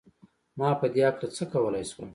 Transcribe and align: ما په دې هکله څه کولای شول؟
ما 0.59 0.69
په 0.79 0.85
دې 0.93 1.01
هکله 1.07 1.27
څه 1.35 1.43
کولای 1.51 1.85
شول؟ 1.91 2.09